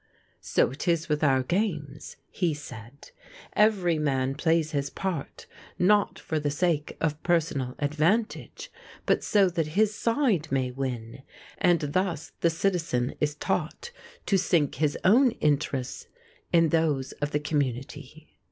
'So 0.39 0.71
it 0.71 0.87
is 0.87 1.07
with 1.07 1.23
our 1.23 1.43
games,' 1.43 2.15
he 2.31 2.55
said, 2.55 3.11
'every 3.53 3.99
man 3.99 4.33
plays 4.33 4.71
his 4.71 4.89
part 4.89 5.45
not 5.77 6.17
for 6.17 6.39
the 6.39 6.49
sake 6.49 6.97
of 6.99 7.21
personal 7.21 7.75
advantage, 7.77 8.71
but 9.05 9.23
so 9.23 9.47
that 9.47 9.67
his 9.77 9.93
side 9.93 10.47
may 10.51 10.71
win; 10.71 11.21
and 11.59 11.81
thus 11.81 12.31
the 12.41 12.49
citizen 12.49 13.13
is 13.21 13.35
taught 13.35 13.91
to 14.25 14.39
sink 14.39 14.73
his 14.81 14.97
own 15.03 15.29
interests 15.33 16.07
in 16.51 16.69
those 16.69 17.11
of 17.21 17.29
the 17.29 17.39
community. 17.39 18.31